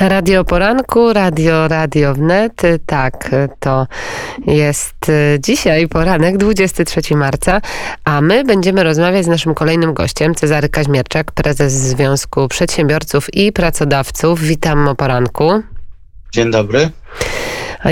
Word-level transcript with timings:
Radio 0.00 0.44
Poranku, 0.44 1.12
Radio 1.12 1.68
Radio 1.68 2.14
Wnet. 2.14 2.62
Tak, 2.86 3.30
to 3.60 3.86
jest 4.46 4.96
dzisiaj 5.38 5.88
poranek, 5.88 6.36
23 6.36 7.16
marca, 7.16 7.60
a 8.04 8.20
my 8.20 8.44
będziemy 8.44 8.84
rozmawiać 8.84 9.24
z 9.24 9.28
naszym 9.28 9.54
kolejnym 9.54 9.94
gościem, 9.94 10.34
Cezary 10.34 10.68
Kaźmierczak, 10.68 11.32
prezes 11.32 11.72
Związku 11.72 12.48
Przedsiębiorców 12.48 13.34
i 13.34 13.52
Pracodawców. 13.52 14.40
Witam 14.40 14.88
o 14.88 14.94
poranku. 14.94 15.62
Dzień 16.32 16.50
dobry. 16.50 16.90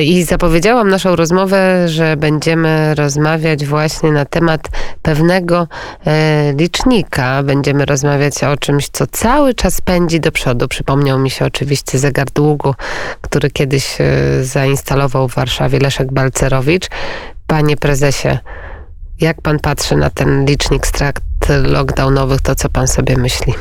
I 0.00 0.24
zapowiedziałam 0.24 0.88
naszą 0.88 1.16
rozmowę, 1.16 1.88
że 1.88 2.16
będziemy 2.16 2.94
rozmawiać 2.94 3.66
właśnie 3.66 4.12
na 4.12 4.24
temat 4.24 4.68
pewnego 5.06 5.68
e, 6.06 6.52
licznika. 6.52 7.42
Będziemy 7.42 7.84
rozmawiać 7.84 8.44
o 8.44 8.56
czymś, 8.56 8.88
co 8.88 9.06
cały 9.06 9.54
czas 9.54 9.80
pędzi 9.80 10.20
do 10.20 10.32
przodu. 10.32 10.68
Przypomniał 10.68 11.18
mi 11.18 11.30
się 11.30 11.44
oczywiście 11.44 11.98
zegar 11.98 12.26
długu, 12.34 12.74
który 13.20 13.50
kiedyś 13.50 14.00
e, 14.00 14.04
zainstalował 14.44 15.28
w 15.28 15.34
Warszawie 15.34 15.78
Leszek 15.78 16.12
Balcerowicz. 16.12 16.88
Panie 17.46 17.76
prezesie, 17.76 18.38
jak 19.20 19.42
pan 19.42 19.58
patrzy 19.58 19.96
na 19.96 20.10
ten 20.10 20.44
licznik 20.44 20.86
strat 20.86 21.20
lockdownowych, 21.62 22.40
to 22.40 22.54
co 22.54 22.68
pan 22.68 22.88
sobie 22.88 23.16
myśli? 23.16 23.54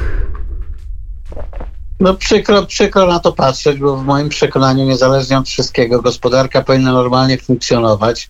No 2.00 2.14
przykro, 2.14 2.66
przykro 2.66 3.08
na 3.08 3.20
to 3.20 3.32
patrzeć, 3.32 3.80
bo 3.80 3.98
w 3.98 4.06
moim 4.06 4.30
przekonaniu, 4.30 4.86
niezależnie 4.86 5.38
od 5.38 5.48
wszystkiego, 5.48 6.02
gospodarka 6.02 6.62
powinna 6.62 6.92
normalnie 6.92 7.38
funkcjonować. 7.38 8.30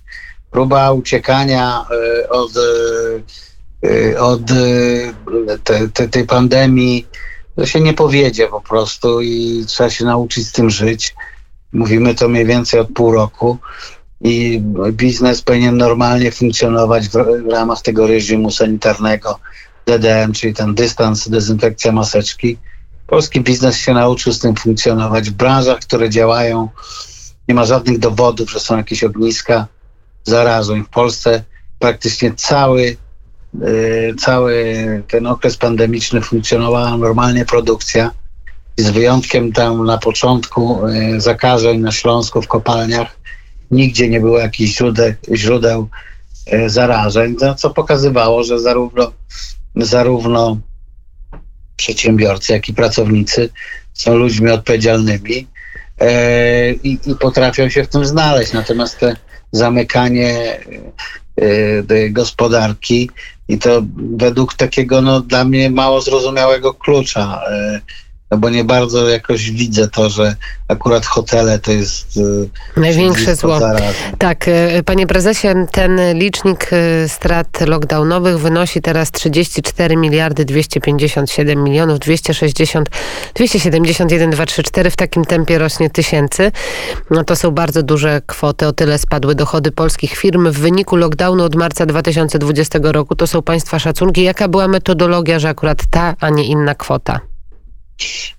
Próba 0.55 0.91
uciekania 0.91 1.85
y, 1.91 2.29
od, 2.29 2.51
y, 3.83 4.19
od 4.19 4.51
y, 4.51 5.13
te, 5.63 5.87
te, 5.87 6.07
tej 6.07 6.25
pandemii 6.25 7.07
to 7.55 7.65
się 7.65 7.81
nie 7.81 7.93
powiedzie 7.93 8.47
po 8.47 8.61
prostu 8.61 9.21
i 9.21 9.63
trzeba 9.67 9.89
się 9.89 10.05
nauczyć 10.05 10.47
z 10.47 10.51
tym 10.51 10.69
żyć. 10.69 11.15
Mówimy 11.73 12.15
to 12.15 12.29
mniej 12.29 12.45
więcej 12.45 12.79
od 12.79 12.87
pół 12.87 13.11
roku 13.11 13.57
i 14.21 14.61
biznes 14.91 15.41
powinien 15.41 15.77
normalnie 15.77 16.31
funkcjonować 16.31 17.07
w, 17.07 17.11
w 17.47 17.51
ramach 17.51 17.81
tego 17.81 18.07
reżimu 18.07 18.51
sanitarnego 18.51 19.39
DDM, 19.85 20.33
czyli 20.33 20.53
ten 20.53 20.75
dystans, 20.75 21.29
dezynfekcja 21.29 21.91
maseczki 21.91 22.57
Polski 23.07 23.41
biznes 23.41 23.77
się 23.77 23.93
nauczył 23.93 24.33
z 24.33 24.39
tym 24.39 24.55
funkcjonować. 24.55 25.29
W 25.29 25.33
branżach, 25.33 25.79
które 25.79 26.09
działają, 26.09 26.69
nie 27.47 27.55
ma 27.55 27.65
żadnych 27.65 27.99
dowodów, 27.99 28.51
że 28.51 28.59
są 28.59 28.77
jakieś 28.77 29.03
ogniska 29.03 29.67
zarażeń. 30.25 30.83
W 30.83 30.89
Polsce 30.89 31.43
praktycznie 31.79 32.33
cały, 32.33 32.97
yy, 33.53 34.15
cały 34.19 34.75
ten 35.07 35.27
okres 35.27 35.57
pandemiczny 35.57 36.21
funkcjonowała 36.21 36.97
normalnie 36.97 37.45
produkcja. 37.45 38.11
Z 38.77 38.89
wyjątkiem 38.89 39.51
tam 39.51 39.85
na 39.85 39.97
początku 39.97 40.87
yy, 40.87 41.21
zakażeń 41.21 41.79
na 41.79 41.91
Śląsku 41.91 42.41
w 42.41 42.47
kopalniach 42.47 43.19
nigdzie 43.71 44.09
nie 44.09 44.19
było 44.19 44.39
jakichś 44.39 44.77
źródeł, 44.77 45.13
źródeł 45.33 45.89
yy, 46.51 46.69
zarażeń, 46.69 47.35
co 47.57 47.69
pokazywało, 47.69 48.43
że 48.43 48.59
zarówno, 48.59 49.11
zarówno 49.75 50.57
przedsiębiorcy, 51.77 52.53
jak 52.53 52.69
i 52.69 52.73
pracownicy 52.73 53.49
są 53.93 54.15
ludźmi 54.15 54.51
odpowiedzialnymi 54.51 55.47
e, 55.99 56.71
i, 56.73 56.99
i, 57.05 57.15
potrafią 57.15 57.69
się 57.69 57.83
w 57.83 57.87
tym 57.87 58.05
znaleźć. 58.05 58.53
Natomiast 58.53 58.99
te 58.99 59.15
zamykanie 59.55 60.59
e, 61.41 62.09
gospodarki 62.09 63.09
i 63.47 63.57
to 63.57 63.81
według 63.97 64.53
takiego 64.53 65.01
no, 65.01 65.21
dla 65.21 65.45
mnie 65.45 65.69
mało 65.69 66.01
zrozumiałego 66.01 66.73
klucza. 66.73 67.41
No 68.31 68.37
bo 68.37 68.49
nie 68.49 68.63
bardzo 68.63 69.09
jakoś 69.09 69.51
widzę 69.51 69.87
to, 69.87 70.09
że 70.09 70.35
akurat 70.67 71.05
hotele 71.05 71.59
to 71.59 71.71
jest 71.71 72.17
y, 72.17 72.49
największe 72.77 73.35
zło. 73.35 73.59
Tak, 74.17 74.47
y, 74.47 74.83
panie 74.85 75.07
prezesie, 75.07 75.47
ten 75.71 75.99
licznik 76.13 76.69
y, 76.73 77.09
strat 77.09 77.61
lockdownowych 77.61 78.39
wynosi 78.39 78.81
teraz 78.81 79.11
34 79.11 79.97
miliardy 79.97 80.45
257 80.45 81.63
milionów 81.63 81.99
260 81.99 82.89
271 83.33 84.29
234 84.29 84.89
w 84.89 84.95
takim 84.95 85.25
tempie 85.25 85.57
rośnie 85.57 85.89
tysięcy. 85.89 86.51
No 87.09 87.23
to 87.23 87.35
są 87.35 87.51
bardzo 87.51 87.83
duże 87.83 88.21
kwoty, 88.25 88.67
o 88.67 88.73
tyle 88.73 88.97
spadły 88.97 89.35
dochody 89.35 89.71
polskich 89.71 90.17
firm 90.17 90.51
w 90.51 90.59
wyniku 90.59 90.95
lockdownu 90.95 91.43
od 91.43 91.55
marca 91.55 91.85
2020 91.85 92.79
roku. 92.83 93.15
To 93.15 93.27
są 93.27 93.41
państwa 93.41 93.79
szacunki. 93.79 94.23
Jaka 94.23 94.47
była 94.47 94.67
metodologia, 94.67 95.39
że 95.39 95.49
akurat 95.49 95.85
ta, 95.89 96.15
a 96.19 96.29
nie 96.29 96.45
inna 96.45 96.75
kwota? 96.75 97.34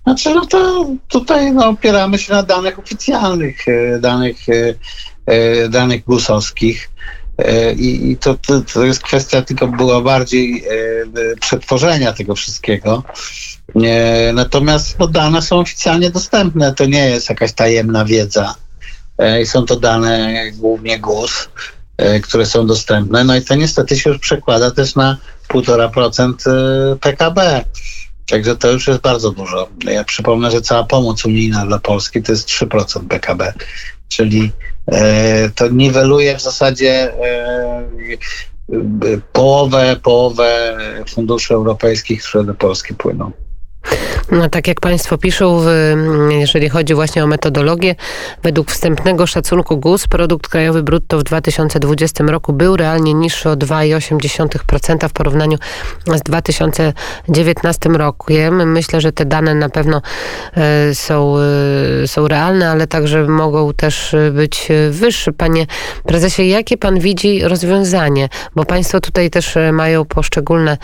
Znaczy, 0.03 0.35
no 0.35 0.45
to 0.45 0.89
tutaj 1.07 1.51
no, 1.51 1.67
opieramy 1.67 2.17
się 2.17 2.33
na 2.33 2.43
danych 2.43 2.79
oficjalnych, 2.79 3.67
e, 3.67 3.99
danych, 3.99 4.37
e, 4.49 4.73
e, 5.25 5.69
danych 5.69 6.03
gusowskich. 6.03 6.89
I, 7.77 8.11
i 8.11 8.17
to, 8.17 8.35
to, 8.47 8.61
to, 8.61 8.85
jest 8.85 9.03
kwestia 9.03 9.41
tylko 9.41 9.67
była 9.67 10.01
bardziej 10.01 10.63
przetworzenia 11.41 12.13
tego 12.13 12.35
wszystkiego. 12.35 13.03
Natomiast 14.33 14.99
no, 14.99 15.07
dane 15.07 15.41
są 15.41 15.59
oficjalnie 15.59 16.09
dostępne, 16.09 16.73
to 16.73 16.85
nie 16.85 17.09
jest 17.09 17.29
jakaś 17.29 17.53
tajemna 17.53 18.05
wiedza. 18.05 18.55
Są 19.45 19.65
to 19.65 19.75
dane 19.75 20.33
głównie 20.51 20.99
GUS, 20.99 21.49
które 22.23 22.45
są 22.45 22.67
dostępne. 22.67 23.23
No 23.23 23.35
i 23.35 23.41
to 23.41 23.55
niestety 23.55 23.99
się 23.99 24.09
już 24.09 24.19
przekłada 24.19 24.71
też 24.71 24.95
na 24.95 25.17
1,5% 25.49 26.97
PKB. 26.99 27.65
Także 28.27 28.55
to 28.55 28.71
już 28.71 28.87
jest 28.87 29.01
bardzo 29.01 29.31
dużo. 29.31 29.67
Ja 29.83 30.03
przypomnę, 30.03 30.51
że 30.51 30.61
cała 30.61 30.83
pomoc 30.83 31.25
unijna 31.25 31.65
dla 31.65 31.79
Polski 31.79 32.23
to 32.23 32.31
jest 32.31 32.47
3% 32.47 33.07
PKB, 33.07 33.53
czyli 34.07 34.51
e, 34.91 35.49
to 35.49 35.67
niweluje 35.67 36.37
w 36.37 36.41
zasadzie 36.41 37.13
e, 37.13 37.87
połowę, 39.33 39.95
połowę 40.03 40.77
funduszy 41.09 41.53
europejskich, 41.53 42.23
które 42.23 42.43
do 42.43 42.53
Polski 42.53 42.93
płyną. 42.93 43.31
No, 44.31 44.49
tak 44.49 44.67
jak 44.67 44.79
Państwo 44.79 45.17
piszą, 45.17 45.61
jeżeli 46.29 46.69
chodzi 46.69 46.93
właśnie 46.93 47.23
o 47.23 47.27
metodologię, 47.27 47.95
według 48.43 48.71
wstępnego 48.71 49.27
szacunku 49.27 49.77
GUS 49.77 50.07
produkt 50.07 50.47
krajowy 50.47 50.83
brutto 50.83 51.19
w 51.19 51.23
2020 51.23 52.23
roku 52.23 52.53
był 52.53 52.77
realnie 52.77 53.13
niższy 53.13 53.49
o 53.49 53.53
2,8% 53.53 55.09
w 55.09 55.13
porównaniu 55.13 55.57
z 56.15 56.21
2019 56.21 57.89
rokiem. 57.89 58.71
Myślę, 58.71 59.01
że 59.01 59.11
te 59.11 59.25
dane 59.25 59.55
na 59.55 59.69
pewno 59.69 60.01
e, 60.57 60.95
są, 60.95 61.35
e, 62.03 62.07
są 62.07 62.27
realne, 62.27 62.69
ale 62.71 62.87
także 62.87 63.23
mogą 63.23 63.73
też 63.73 64.15
być 64.31 64.67
wyższe. 64.89 65.33
Panie 65.33 65.65
prezesie, 66.05 66.43
jakie 66.43 66.77
pan 66.77 66.99
widzi 66.99 67.41
rozwiązanie? 67.43 68.29
Bo 68.55 68.65
Państwo 68.65 68.99
tutaj 68.99 69.29
też 69.29 69.55
mają 69.73 70.05
poszczególne 70.05 70.77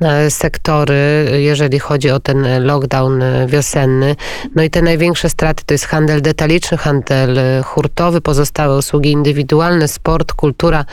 e, 0.00 0.30
sektory, 0.30 0.96
jeżeli 1.38 1.78
chodzi 1.78 2.10
o 2.10 2.20
ten 2.20 2.45
lockdown 2.60 3.22
wiosenny. 3.46 4.16
No 4.54 4.62
i 4.62 4.70
te 4.70 4.82
największe 4.82 5.30
straty 5.30 5.62
to 5.66 5.74
jest 5.74 5.84
handel 5.84 6.22
detaliczny, 6.22 6.78
handel 6.78 7.38
hurtowy, 7.64 8.20
pozostałe 8.20 8.78
usługi 8.78 9.12
indywidualne, 9.12 9.88
sport, 9.88 10.32
kultura, 10.32 10.84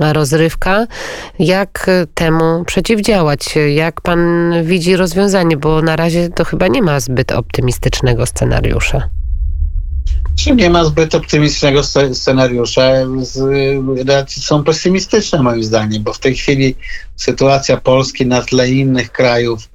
rozrywka. 0.00 0.86
Jak 1.38 1.90
temu 2.14 2.64
przeciwdziałać? 2.64 3.54
Jak 3.74 4.00
pan 4.00 4.52
widzi 4.64 4.96
rozwiązanie? 4.96 5.56
Bo 5.56 5.82
na 5.82 5.96
razie 5.96 6.28
to 6.28 6.44
chyba 6.44 6.68
nie 6.68 6.82
ma 6.82 7.00
zbyt 7.00 7.32
optymistycznego 7.32 8.26
scenariusza. 8.26 9.08
Nie 10.56 10.70
ma 10.70 10.84
zbyt 10.84 11.14
optymistycznego 11.14 11.82
scenariusza. 12.12 12.82
Reakcje 14.06 14.42
są 14.42 14.64
pesymistyczne 14.64 15.42
moim 15.42 15.64
zdaniem, 15.64 16.02
bo 16.02 16.12
w 16.12 16.18
tej 16.18 16.34
chwili 16.34 16.74
sytuacja 17.16 17.76
Polski 17.76 18.26
na 18.26 18.42
tle 18.42 18.70
innych 18.70 19.12
krajów 19.12 19.68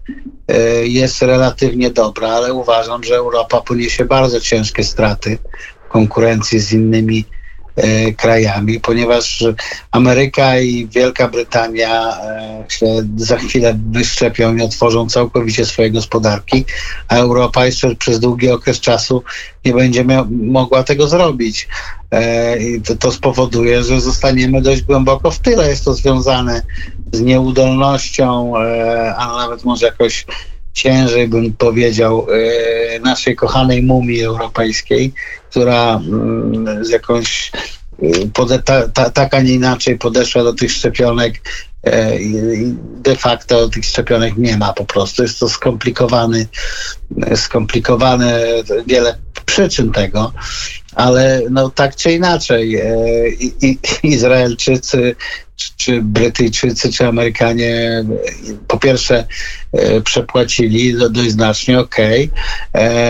jest 0.84 1.22
relatywnie 1.22 1.90
dobra, 1.90 2.30
ale 2.30 2.54
uważam, 2.54 3.04
że 3.04 3.16
Europa 3.16 3.62
poniesie 3.62 4.06
bardzo 4.06 4.40
ciężkie 4.40 4.84
straty 4.84 5.38
w 5.86 5.92
konkurencji 5.92 6.60
z 6.60 6.74
innymi 6.74 7.26
E, 7.26 7.41
krajami, 8.18 8.80
ponieważ 8.80 9.44
Ameryka 9.92 10.60
i 10.60 10.88
Wielka 10.88 11.28
Brytania 11.28 12.18
e, 12.18 12.66
się 12.68 12.86
za 13.18 13.38
chwilę 13.38 13.80
wyszczepią 13.92 14.56
i 14.56 14.62
otworzą 14.62 15.10
całkowicie 15.10 15.66
swoje 15.66 15.92
gospodarki, 15.92 16.66
a 17.08 17.16
Europa 17.16 17.66
jeszcze 17.66 17.96
przez 17.96 18.20
długi 18.20 18.50
okres 18.50 18.80
czasu 18.80 19.24
nie 19.66 19.74
będzie 19.74 20.06
mogła 20.30 20.84
tego 20.84 21.08
zrobić. 21.08 21.68
E, 22.12 22.58
I 22.58 22.82
to, 22.82 22.96
to 22.96 23.12
spowoduje, 23.12 23.84
że 23.84 24.02
zostaniemy 24.02 24.62
dość 24.62 24.82
głęboko 24.82 25.32
w 25.32 25.40
tyle. 25.40 25.70
Jest 25.70 25.86
to 25.86 25.94
związane 25.94 26.62
z 27.12 27.22
nieudolnością, 27.22 28.54
a 29.18 29.38
nawet 29.38 29.64
może 29.64 29.86
jakoś 29.86 30.26
ciężej 30.74 31.28
bym 31.28 31.54
powiedział, 31.54 32.28
naszej 33.04 33.36
kochanej 33.36 33.84
mumii 33.84 34.24
europejskiej, 34.24 35.14
która 35.52 35.96
mm, 35.96 36.86
z 36.86 36.90
jakąś 36.90 37.52
pode, 38.34 38.60
ta, 38.60 38.88
ta, 38.88 39.10
tak, 39.10 39.34
a 39.34 39.42
nie 39.42 39.54
inaczej 39.54 39.98
podeszła 39.98 40.44
do 40.44 40.54
tych 40.54 40.72
szczepionek 40.72 41.42
i 42.20 42.34
de 43.02 43.16
facto 43.16 43.70
tych 43.70 43.86
szczepionek 43.86 44.38
nie 44.38 44.58
ma 44.58 44.74
po 44.74 44.86
prostu. 44.86 45.24
Jest 45.24 45.40
to 45.40 45.50
skomplikowany, 45.50 46.48
skomplikowane 47.36 48.44
wiele 48.88 49.18
przyczyn 49.46 49.92
tego, 49.92 50.34
ale 50.96 51.42
no 51.50 51.70
tak 51.70 51.96
czy 51.96 52.12
inaczej 52.12 52.82
i, 53.62 53.78
Izraelczycy 54.04 55.16
czy 55.78 56.02
Brytyjczycy, 56.02 56.92
czy 56.92 57.08
Amerykanie 57.08 58.04
po 58.68 58.80
pierwsze 58.80 59.28
przepłacili 60.04 60.96
dość 61.10 61.32
znacznie, 61.32 61.80
ok. 61.80 61.96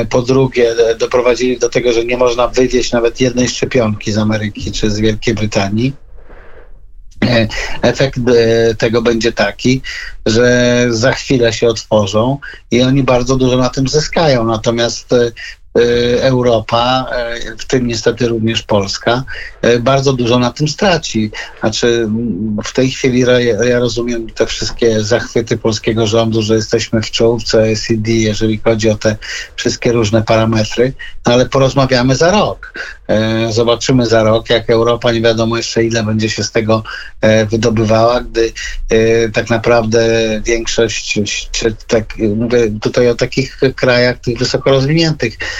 Po 0.09 0.21
drugie 0.21 0.75
doprowadzili 0.99 1.59
do 1.59 1.69
tego, 1.69 1.93
że 1.93 2.05
nie 2.05 2.17
można 2.17 2.47
wywieźć 2.47 2.91
nawet 2.91 3.21
jednej 3.21 3.49
szczepionki 3.49 4.11
z 4.11 4.17
Ameryki 4.17 4.71
czy 4.71 4.91
z 4.91 4.99
Wielkiej 4.99 5.33
Brytanii. 5.33 5.93
Efekt 7.81 8.19
tego 8.77 9.01
będzie 9.01 9.31
taki, 9.31 9.81
że 10.25 10.85
za 10.89 11.11
chwilę 11.11 11.53
się 11.53 11.67
otworzą 11.67 12.37
i 12.71 12.81
oni 12.81 13.03
bardzo 13.03 13.35
dużo 13.35 13.57
na 13.57 13.69
tym 13.69 13.87
zyskają. 13.87 14.45
Natomiast 14.45 15.09
Europa, 16.21 17.05
w 17.59 17.65
tym 17.65 17.87
niestety 17.87 18.27
również 18.27 18.61
Polska, 18.61 19.23
bardzo 19.79 20.13
dużo 20.13 20.39
na 20.39 20.51
tym 20.51 20.67
straci. 20.67 21.31
Znaczy, 21.59 22.07
w 22.63 22.73
tej 22.73 22.91
chwili 22.91 23.23
ja 23.69 23.79
rozumiem 23.79 24.29
te 24.29 24.45
wszystkie 24.45 25.03
zachwyty 25.03 25.57
polskiego 25.57 26.07
rządu, 26.07 26.41
że 26.41 26.55
jesteśmy 26.55 27.01
w 27.01 27.11
czołówce 27.11 27.57
OECD, 27.57 28.11
jeżeli 28.11 28.57
chodzi 28.57 28.89
o 28.89 28.95
te 28.95 29.15
wszystkie 29.55 29.91
różne 29.91 30.23
parametry, 30.23 30.93
ale 31.23 31.45
porozmawiamy 31.45 32.15
za 32.15 32.31
rok. 32.31 32.73
Zobaczymy 33.49 34.05
za 34.05 34.23
rok, 34.23 34.49
jak 34.49 34.69
Europa 34.69 35.11
nie 35.11 35.21
wiadomo 35.21 35.57
jeszcze 35.57 35.83
ile 35.83 36.03
będzie 36.03 36.29
się 36.29 36.43
z 36.43 36.51
tego 36.51 36.83
wydobywała, 37.51 38.21
gdy 38.21 38.53
tak 39.33 39.49
naprawdę 39.49 40.01
większość, 40.45 41.19
czy 41.51 41.75
tak, 41.87 42.17
mówię 42.35 42.71
tutaj 42.81 43.09
o 43.09 43.15
takich 43.15 43.59
krajach, 43.75 44.19
tych 44.19 44.37
wysoko 44.37 44.69
rozwiniętych, 44.69 45.37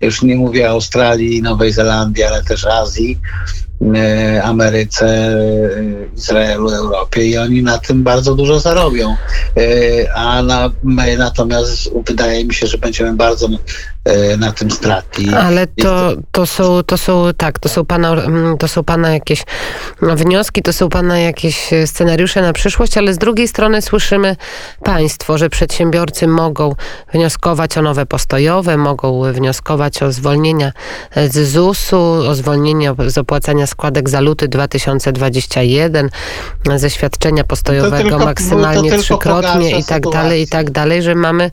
już 0.00 0.22
nie 0.22 0.36
mówię 0.36 0.68
o 0.68 0.70
Australii, 0.70 1.42
Nowej 1.42 1.72
Zelandii, 1.72 2.24
ale 2.24 2.44
też 2.44 2.66
Azji, 2.66 3.18
Ameryce, 4.42 5.38
Izraelu, 6.16 6.70
Europie 6.70 7.26
i 7.26 7.38
oni 7.38 7.62
na 7.62 7.78
tym 7.78 8.02
bardzo 8.02 8.34
dużo 8.34 8.60
zarobią. 8.60 9.16
A 10.14 10.42
na, 10.42 10.70
my 10.82 11.16
natomiast 11.16 11.90
wydaje 12.06 12.44
mi 12.44 12.54
się, 12.54 12.66
że 12.66 12.78
będziemy 12.78 13.14
bardzo 13.14 13.48
na 14.38 14.52
tym 14.52 14.70
stratni. 14.70 15.34
Ale 15.34 15.66
to, 15.66 16.12
to, 16.32 16.46
są, 16.46 16.82
to 16.82 16.98
są, 16.98 17.24
tak, 17.36 17.58
to 17.58 17.68
są, 17.68 17.84
pana, 17.84 18.12
mm, 18.12 18.58
to 18.58 18.68
są 18.68 18.84
pana 18.84 19.12
jakieś 19.12 19.44
wnioski, 20.02 20.62
to 20.62 20.72
są 20.72 20.88
pana 20.88 21.18
jakieś 21.18 21.70
scenariusze 21.86 22.42
na 22.42 22.52
przyszłość, 22.52 22.98
ale 22.98 23.14
z 23.14 23.18
drugiej 23.18 23.48
strony 23.48 23.82
słyszymy 23.82 24.36
państwo, 24.84 25.38
że 25.38 25.50
przedsiębiorcy 25.50 26.26
mogą 26.26 26.74
wnioskować 27.14 27.78
o 27.78 27.82
nowe 27.82 28.06
postojowe, 28.06 28.76
mogą 28.76 29.32
wnioskować 29.32 29.85
o 30.06 30.12
zwolnienia 30.12 30.72
z 31.16 31.48
ZUS-u, 31.48 32.00
o 32.00 32.34
zwolnienie 32.34 32.94
z 33.06 33.18
opłacania 33.18 33.66
składek 33.66 34.08
za 34.08 34.20
luty 34.20 34.48
2021, 34.48 36.10
ze 36.76 36.90
świadczenia 36.90 37.44
postojowego 37.44 38.08
tylko, 38.08 38.24
maksymalnie 38.24 38.98
trzykrotnie 38.98 39.70
i 39.70 39.84
tak 39.84 39.96
sytuację. 39.96 40.20
dalej, 40.20 40.42
i 40.42 40.48
tak 40.48 40.70
dalej, 40.70 41.02
że 41.02 41.14
mamy 41.14 41.50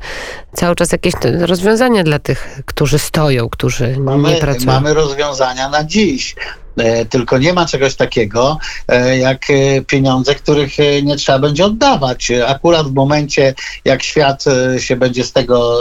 cały 0.54 0.76
czas 0.76 0.92
jakieś 0.92 1.14
rozwiązania 1.40 2.04
dla 2.04 2.20
tych 2.20 2.62
którzy 2.66 3.00
stoją, 3.00 3.50
którzy 3.50 3.96
mamy, 4.00 4.30
nie 4.30 4.36
pracują. 4.36 4.72
Mamy 4.72 4.94
rozwiązania 4.94 5.70
na 5.70 5.84
dziś. 5.84 6.36
E, 6.78 7.06
tylko 7.06 7.38
nie 7.38 7.54
ma 7.54 7.66
czegoś 7.66 7.96
takiego 7.96 8.58
e, 8.88 9.18
jak 9.18 9.50
e, 9.50 9.82
pieniądze, 9.82 10.36
których 10.36 10.72
nie 11.04 11.16
trzeba 11.16 11.40
będzie 11.40 11.66
oddawać. 11.66 12.32
Akurat 12.48 12.88
w 12.88 12.94
momencie, 12.94 13.54
jak 13.86 14.04
świat 14.04 14.46
się 14.78 14.96
będzie 14.96 15.24
z 15.24 15.32
tego 15.32 15.80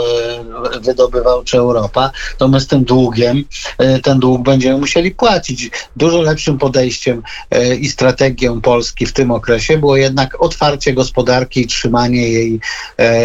wydobywał, 0.81 1.43
czy 1.43 1.57
Europa, 1.57 2.11
to 2.37 2.47
my 2.47 2.59
z 2.59 2.67
tym 2.67 2.83
długiem, 2.83 3.43
ten 4.03 4.19
dług 4.19 4.43
będziemy 4.43 4.79
musieli 4.79 5.11
płacić. 5.11 5.71
Dużo 5.95 6.21
lepszym 6.21 6.57
podejściem 6.57 7.23
i 7.79 7.89
strategią 7.89 8.61
Polski 8.61 9.05
w 9.05 9.13
tym 9.13 9.31
okresie 9.31 9.77
było 9.77 9.97
jednak 9.97 10.41
otwarcie 10.41 10.93
gospodarki 10.93 11.61
i 11.61 11.67
trzymanie 11.67 12.29
jej, 12.29 12.59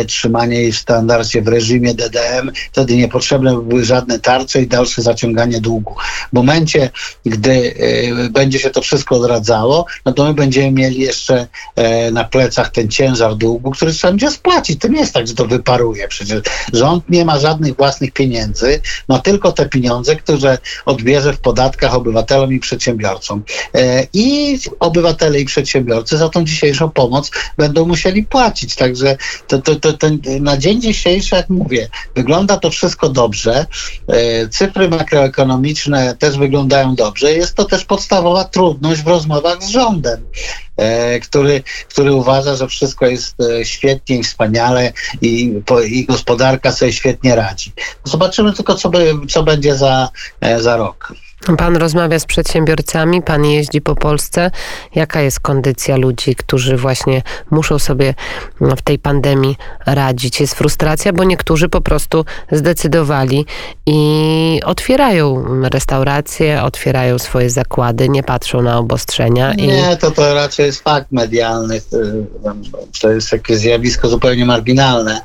trzymanie 0.07 0.61
jej 0.61 0.73
w 0.73 0.79
standardzie, 0.79 1.43
w 1.43 1.49
reżimie 1.49 1.95
DDM. 1.95 2.53
Wtedy 2.73 2.97
niepotrzebne 2.97 3.63
były 3.63 3.85
żadne 3.85 4.19
tarcze 4.19 4.63
i 4.63 4.67
dalsze 4.67 5.03
zaciąganie 5.03 5.61
długu. 5.61 5.95
W 6.33 6.33
momencie, 6.33 6.91
gdy 7.27 7.58
będzie 8.31 8.59
się 8.59 8.71
to 8.71 8.83
wszystko 8.83 9.17
odradzało, 9.17 9.87
no 10.05 10.13
to 10.13 10.25
my 10.25 10.35
będziemy 10.35 10.73
mieli 10.73 11.01
jeszcze 11.01 11.47
e, 11.77 12.11
na 12.11 12.25
plecach 12.25 12.71
ten 12.71 12.89
ciężar 12.89 13.37
długu, 13.37 13.71
który 13.71 13.93
trzeba 13.93 14.13
będzie 14.13 14.31
spłacić. 14.31 14.81
To 14.81 14.89
nie 14.89 15.01
jest 15.01 15.15
tak, 15.15 15.27
że 15.27 15.35
to 15.35 15.47
wyparuje. 15.47 16.09
Przecież 16.09 16.41
rząd 16.73 17.11
nie 17.11 17.25
ma 17.25 17.39
żadnych 17.39 17.77
własnych 17.77 18.13
pieniędzy, 18.13 18.81
ma 19.09 19.19
tylko 19.19 19.53
te 19.53 19.69
pieniądze, 19.69 20.17
które 20.17 20.59
odbierze 20.87 21.33
w 21.33 21.41
podatkach 21.41 21.95
obywatelom 21.95 22.53
i 22.53 22.61
przedsiębiorcom. 22.61 23.43
E, 23.75 24.07
I 24.13 24.59
obywatele 24.81 25.41
i 25.41 25.45
przedsiębiorcy 25.45 26.17
za 26.17 26.29
tą 26.29 26.45
dzisiejszą 26.45 26.91
pomoc 26.91 27.31
będą 27.57 27.87
musieli 27.87 28.25
płacić. 28.25 28.75
Także 28.75 29.17
to, 29.47 29.59
to, 29.59 29.77
to, 29.77 29.93
to 29.93 30.07
na 30.41 30.57
dzień 30.57 30.81
dzisiejszy, 30.81 31.35
jak 31.35 31.49
mówię, 31.49 31.89
wygląda 32.15 32.57
to 32.57 32.71
wszystko 32.71 33.09
dobrze. 33.09 33.67
E, 34.09 34.49
cyfry 34.49 34.89
makroekonomiczne 34.89 36.17
też 36.19 36.39
wyglądają 36.39 36.95
dobrze. 36.95 37.33
Jest 37.33 37.48
jest 37.49 37.57
to 37.57 37.65
też 37.65 37.85
podstawowa 37.85 38.45
trudność 38.45 39.03
w 39.03 39.07
rozmowach 39.07 39.63
z 39.63 39.69
rządem, 39.69 40.25
e, 40.77 41.21
który, 41.21 41.63
który 41.89 42.13
uważa, 42.13 42.57
że 42.57 42.69
wszystko 42.69 43.07
jest 43.07 43.35
e, 43.41 43.65
świetnie 43.65 44.17
i 44.17 44.23
wspaniale 44.23 44.93
i, 45.21 45.61
i 45.91 46.07
gospodarka 46.07 46.73
sobie 46.73 46.93
świetnie 46.93 47.37
radzi. 47.37 47.73
Zobaczymy 48.05 48.53
tylko, 48.53 48.75
co, 48.75 48.89
by, 48.89 49.15
co 49.29 49.43
będzie 49.43 49.77
za, 49.77 50.09
e, 50.41 50.61
za 50.61 50.77
rok. 50.77 51.13
Pan 51.57 51.77
rozmawia 51.77 52.19
z 52.19 52.25
przedsiębiorcami, 52.25 53.23
pan 53.23 53.45
jeździ 53.45 53.81
po 53.81 53.95
Polsce. 53.95 54.51
Jaka 54.95 55.21
jest 55.21 55.41
kondycja 55.41 55.97
ludzi, 55.97 56.35
którzy 56.35 56.77
właśnie 56.77 57.23
muszą 57.51 57.79
sobie 57.79 58.15
w 58.61 58.83
tej 58.83 58.99
pandemii 58.99 59.57
radzić? 59.87 60.41
Jest 60.41 60.55
frustracja, 60.55 61.13
bo 61.13 61.25
niektórzy 61.25 61.69
po 61.69 61.81
prostu 61.81 62.25
zdecydowali 62.53 63.47
i 63.87 64.61
otwierają 64.65 65.45
restauracje, 65.69 66.63
otwierają 66.63 67.19
swoje 67.19 67.51
zakłady, 67.51 68.09
nie 68.09 68.23
patrzą 68.23 68.63
na 68.63 68.79
obostrzenia. 68.79 69.55
Nie, 69.55 69.97
to, 69.97 70.11
to 70.11 70.35
raczej 70.35 70.67
jest 70.67 70.83
fakt 70.83 71.13
medialny. 71.13 71.81
To 73.01 73.11
jest 73.11 73.33
jakieś 73.33 73.57
zjawisko 73.57 74.09
zupełnie 74.09 74.47
marginalne. 74.47 75.21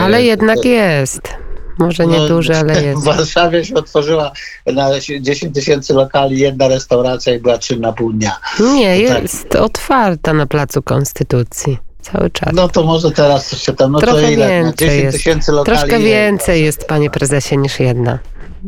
Ale 0.00 0.22
jednak 0.22 0.64
jest. 0.64 1.41
Może 1.78 2.06
nie 2.06 2.18
no, 2.18 2.28
duże, 2.28 2.58
ale 2.58 2.82
jest. 2.84 3.02
W 3.02 3.04
Warszawie 3.04 3.64
się 3.64 3.74
otworzyła 3.74 4.32
na 4.66 4.90
10 5.20 5.54
tysięcy 5.54 5.94
lokali 5.94 6.38
jedna 6.38 6.68
restauracja 6.68 7.34
i 7.34 7.38
była 7.38 7.58
trzy 7.58 7.80
na 7.80 7.92
pół 7.92 8.12
dnia. 8.12 8.36
Nie, 8.60 9.08
tak. 9.08 9.22
jest 9.22 9.56
otwarta 9.56 10.32
na 10.32 10.46
Placu 10.46 10.82
Konstytucji 10.82 11.78
cały 12.02 12.30
czas. 12.30 12.52
No 12.54 12.68
to 12.68 12.82
może 12.82 13.10
teraz 13.10 13.48
coś 13.48 13.62
się 13.62 13.72
tam, 13.72 13.92
no 13.92 13.98
Trochę 13.98 14.22
to 14.22 14.30
ile? 14.30 14.48
Więcej 14.48 14.88
10 14.88 15.12
tysięcy 15.12 15.52
lokali. 15.52 15.78
Troszkę 15.78 15.98
więcej 16.00 16.64
jest, 16.64 16.84
panie 16.84 17.10
prezesie, 17.10 17.58
niż 17.58 17.80
jedna. 17.80 18.18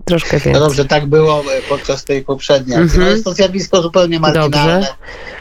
Troszkę 0.05 0.31
więcej. 0.31 0.53
No 0.53 0.61
dobrze, 0.61 0.85
tak 0.85 1.07
było 1.07 1.41
e, 1.41 1.63
podczas 1.69 2.05
tej 2.05 2.25
poprzedniej 2.25 2.79
akcji. 2.79 2.99
No 2.99 3.05
mhm. 3.05 3.13
jest 3.13 3.25
to 3.25 3.33
zjawisko 3.33 3.83
zupełnie 3.83 4.21
marginalne 4.21 4.87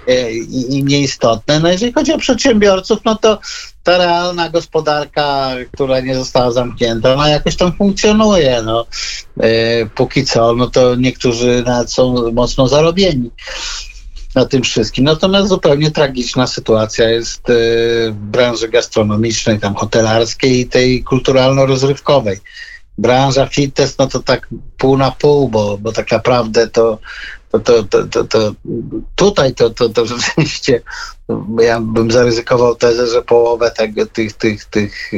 e, 0.08 0.32
i, 0.32 0.78
i 0.78 0.84
nieistotne. 0.84 1.60
No 1.60 1.72
jeżeli 1.72 1.94
chodzi 1.94 2.14
o 2.14 2.18
przedsiębiorców, 2.18 3.00
no 3.06 3.16
to 3.16 3.40
ta 3.84 3.98
realna 3.98 4.50
gospodarka, 4.50 5.50
która 5.74 6.00
nie 6.00 6.16
została 6.16 6.52
zamknięta, 6.52 7.14
ona 7.14 7.30
jakoś 7.30 7.56
tam 7.56 7.74
funkcjonuje. 7.74 8.62
No. 8.66 8.86
E, 9.40 9.86
póki 9.86 10.26
co, 10.26 10.54
no 10.54 10.70
to 10.70 10.96
niektórzy 10.96 11.64
nawet 11.66 11.92
są 11.92 12.32
mocno 12.32 12.68
zarobieni 12.68 13.30
na 14.36 14.46
tym 14.46 14.64
wszystkim. 14.64 15.06
Natomiast 15.06 15.50
zupełnie 15.50 15.92
tragiczna 15.92 16.48
sytuacja 16.48 17.10
jest 17.10 17.44
w 17.48 18.16
branży 18.16 18.70
gastronomicznej, 18.70 19.60
tam 19.60 19.76
hotelarskiej 19.76 20.60
i 20.60 20.66
tej 20.66 21.04
kulturalno-rozrywkowej. 21.04 22.40
Branża 22.98 23.48
fitness, 23.48 23.98
no 23.98 24.08
to 24.08 24.20
tak 24.20 24.48
pół 24.78 24.98
na 24.98 25.12
pół, 25.12 25.50
bo, 25.50 25.78
bo 25.78 25.92
tak 25.92 26.12
naprawdę 26.12 26.68
to 26.68 27.00
to, 27.60 27.84
to, 27.84 28.08
to, 28.08 28.24
to, 28.24 28.54
tutaj 29.16 29.54
to, 29.54 29.70
to, 29.70 29.90
to 29.90 30.06
rzeczywiście 30.06 30.82
ja 31.62 31.80
bym 31.82 32.12
zaryzykował 32.12 32.76
tezę, 32.76 33.08
że 33.08 33.22
połowę 33.22 33.72
tego, 33.72 34.06
tych, 34.06 34.34
tych, 34.34 34.66
tych, 34.66 35.12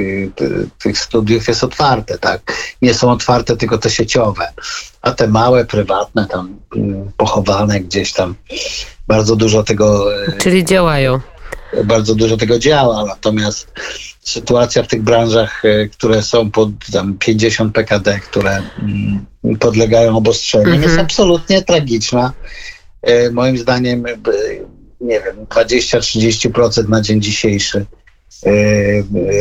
tych 0.80 0.98
studiów 0.98 1.48
jest 1.48 1.64
otwarte, 1.64 2.18
tak? 2.18 2.54
Nie 2.82 2.94
są 2.94 3.12
otwarte 3.12 3.58
tylko 3.58 3.78
te 3.78 3.90
sieciowe, 3.90 4.54
a 5.02 5.12
te 5.12 5.28
małe, 5.28 5.66
prywatne, 5.66 6.28
tam 6.28 6.60
pochowane 7.18 7.80
gdzieś 7.80 8.14
tam, 8.14 8.36
bardzo 9.08 9.36
dużo 9.36 9.64
tego... 9.64 10.06
Czyli 10.38 10.66
działają. 10.66 11.20
Bardzo 11.84 12.16
dużo 12.16 12.38
tego 12.38 12.60
działa, 12.60 13.06
natomiast 13.06 13.68
sytuacja 14.22 14.84
w 14.84 14.88
tych 14.88 15.02
branżach, 15.02 15.66
e, 15.66 15.88
które 15.88 16.24
są 16.24 16.52
pod 16.52 16.70
tam 16.94 17.18
50 17.20 17.74
PKD, 17.76 18.20
które 18.20 18.64
mm, 18.80 19.26
podlegają 19.60 20.18
obostrzeniu, 20.18 20.66
Mhm. 20.66 20.84
jest 20.84 21.00
absolutnie 21.00 21.62
tragiczna. 21.62 22.34
E, 23.02 23.32
Moim 23.32 23.58
zdaniem, 23.58 24.04
b- 24.04 24.32
nie 25.02 25.22
wiem, 25.22 25.46
20-30% 25.46 26.90
na 26.90 27.02
dzień 27.02 27.22
dzisiejszy 27.22 27.78
e, 27.80 27.86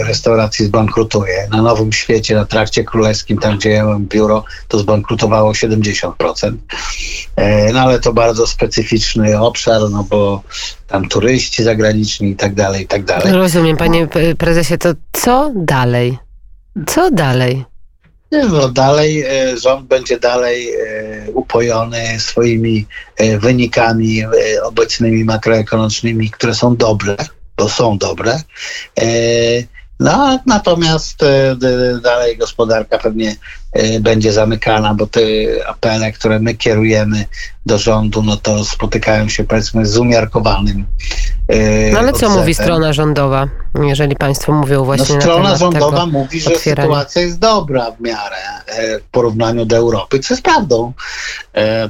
restauracji 0.07 0.67
zbankrutuje. 0.67 1.49
Na 1.51 1.63
Nowym 1.63 1.93
Świecie, 1.93 2.35
na 2.35 2.45
Trakcie 2.45 2.85
Królewskim, 2.85 3.39
tam 3.39 3.59
gdzie 3.59 3.71
ja 3.71 3.85
mam 3.85 4.07
biuro, 4.07 4.45
to 4.69 4.79
zbankrutowało 4.79 5.53
70%. 5.53 6.53
E, 7.37 7.73
No 7.73 7.81
ale 7.81 8.01
to 8.01 8.13
bardzo 8.13 8.47
specyficzny 8.47 9.41
obszar, 9.41 9.81
no 9.91 10.05
bo 10.11 10.43
tam 10.87 11.09
turyści 11.09 11.63
zagraniczni 11.65 12.31
i 12.31 12.37
tak 12.37 12.55
dalej, 12.55 12.85
i 12.85 12.87
tak 12.87 13.05
dalej. 13.05 13.33
Rozumiem, 13.33 13.77
panie 13.77 14.07
p- 14.07 14.35
prezesie, 14.35 14.79
to 14.79 14.89
co 15.13 15.53
dalej? 15.57 16.19
Co 16.87 17.11
dalej? 17.11 17.65
No 18.33 18.69
dalej 18.69 19.23
e, 19.23 19.57
rząd 19.59 19.87
będzie 19.87 20.19
dalej 20.21 20.69
e, 20.75 21.31
upojony 21.33 22.21
swoimi 22.21 22.87
e, 23.17 23.39
wynikami 23.39 24.21
e, 24.23 24.29
obecnymi 24.65 25.25
makroekonomicznymi, 25.25 26.31
które 26.31 26.55
są 26.55 26.77
dobre, 26.77 27.17
bo 27.57 27.69
są 27.69 27.99
dobre. 27.99 28.43
E, 28.99 29.05
No, 30.01 30.39
natomiast 30.47 31.23
e, 31.23 31.57
dalej 32.03 32.37
gospodarka 32.37 32.99
pewnie 32.99 33.37
e, 33.73 34.01
będzie 34.01 34.33
zamykana, 34.33 34.95
bo 34.95 35.07
te 35.07 35.21
apele, 35.67 36.13
które 36.13 36.39
my 36.41 36.55
kierujemy 36.55 37.25
do 37.67 37.79
rządu, 37.79 38.23
no 38.23 38.37
to 38.37 38.65
spotykają 38.65 39.29
się 39.29 39.45
powiedzmy 39.45 39.87
z 39.87 39.99
umiarkowanym. 39.99 40.87
e, 41.49 41.93
No 41.93 41.99
ale 41.99 42.13
co 42.13 42.31
mówi 42.31 42.55
strona 42.55 42.93
rządowa, 42.93 43.49
jeżeli 43.83 44.17
państwo 44.17 44.53
mówią 44.53 44.79
No, 44.79 44.85
właśnie 44.85 45.15
na 45.15 45.21
strona 45.21 45.43
temat 45.45 45.59
rządowa 45.59 45.91
tego? 45.97 46.07
mówi, 46.07 46.41
że 46.41 46.53
otwierania. 46.53 46.89
sytuacja 46.89 47.23
jest 47.23 47.39
dobra 47.39 47.91
w 47.91 48.01
miarę 48.01 48.37
w 49.01 49.11
porównaniu 49.11 49.65
do 49.65 49.77
Europy, 49.77 50.19
co 50.19 50.35
jest 50.35 50.43
prawdą. 50.45 50.93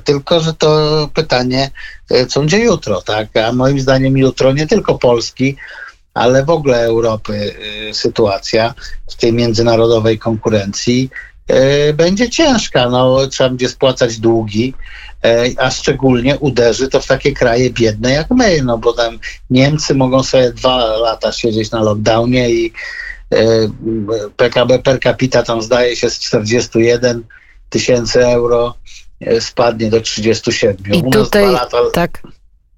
Tylko, 0.05 0.41
że 0.41 0.55
to 0.55 0.79
pytanie, 1.15 1.71
co 2.29 2.41
będzie 2.41 2.59
jutro, 2.59 3.03
tak? 3.03 3.37
A 3.37 3.53
moim 3.53 3.81
zdaniem 3.81 4.17
jutro 4.19 4.53
nie 4.53 4.67
tylko 4.67 4.99
Polski, 4.99 5.57
ale 6.15 6.45
w 6.45 6.51
ogóle 6.51 6.85
Europy 6.85 7.55
e, 7.91 7.95
sytuacja 7.95 8.75
w 9.11 9.15
tej 9.15 9.33
międzynarodowej 9.33 10.19
konkurencji 10.19 11.11
e, 11.49 11.93
będzie 11.93 12.31
ciężka. 12.31 12.91
No, 12.91 13.27
trzeba 13.27 13.51
będzie 13.51 13.69
spłacać 13.69 14.19
długi, 14.19 14.75
e, 15.25 15.45
a 15.57 15.71
szczególnie 15.71 16.39
uderzy 16.39 16.89
to 16.89 17.01
w 17.01 17.07
takie 17.07 17.33
kraje 17.33 17.71
biedne 17.71 18.13
jak 18.13 18.31
my, 18.31 18.63
no 18.63 18.79
bo 18.79 18.93
tam 18.93 19.19
Niemcy 19.51 19.95
mogą 19.95 20.23
sobie 20.23 20.53
dwa 20.53 20.97
lata 20.97 21.33
siedzieć 21.33 21.71
na 21.71 21.83
lockdownie 21.83 22.51
i 22.51 22.73
PKB 24.37 24.79
per 24.79 25.01
capita 25.01 25.43
tam 25.43 25.63
zdaje 25.63 25.97
się 25.97 26.11
z 26.11 26.19
41 26.19 27.23
tysięcy 27.71 28.27
euro 28.27 28.75
spadnie 29.41 29.91
do 29.91 30.01
37. 30.01 30.77
I 30.93 31.03
u, 31.03 31.11
tutaj- 31.11 31.53
lata, 31.53 31.79
Tak, 31.93 32.23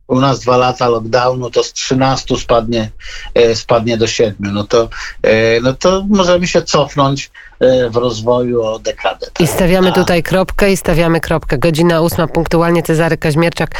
u 0.09 0.21
nas 0.21 0.41
dwa 0.41 0.57
lata 0.57 0.89
lockdownu 0.89 1.51
to 1.51 1.63
z 1.63 1.73
13 1.73 2.37
spadnie, 2.37 2.91
e, 3.35 3.57
spadnie 3.57 3.97
do 3.97 4.07
7. 4.07 4.35
No 4.53 4.65
to, 4.65 4.89
e, 5.23 5.61
no 5.61 5.73
to 5.73 6.05
możemy 6.09 6.47
się 6.47 6.63
cofnąć 6.63 7.31
e, 7.61 7.91
w 7.91 7.97
rozwoju 7.97 8.63
o 8.63 8.79
dekadę. 8.79 9.27
i 9.27 9.47
tak? 9.47 9.49
stawiamy 9.49 9.89
A- 9.89 9.93
tutaj 9.93 10.23
kropkę 10.23 10.73
i 10.73 10.77
stawiamy 10.77 11.21
kropkę. 11.21 11.59
Godzina 11.59 12.01
ósma, 12.01 12.27
punktualnie 12.27 12.83
Cezary 12.83 13.17
Kaźmierczak, 13.17 13.71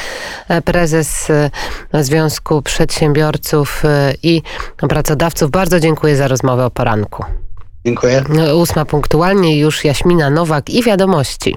prezes 0.65 1.29
Związku 1.93 2.63
Przedsiębiorców 2.63 3.83
i 4.23 4.43
Pracodawców. 4.77 5.51
Bardzo 5.51 5.81
dziękuję 5.81 6.17
za 6.17 6.29
rozmowę 6.29 6.65
o 6.65 6.71
poranku. 6.71 7.25
Dziękuję. 7.87 8.25
Ósma 8.55 8.85
punktualnie 8.85 9.59
już 9.59 9.85
Jaśmina 9.85 10.31
Nowak 10.31 10.71
i 10.71 10.83
wiadomości. 10.83 11.57